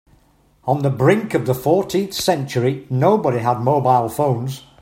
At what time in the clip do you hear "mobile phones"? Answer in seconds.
3.59-4.63